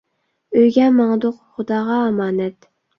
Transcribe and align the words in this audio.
ئۆيگە 0.61 0.87
ماڭدۇق، 0.97 1.37
خۇداغا 1.45 2.03
ئامانەت! 2.11 2.73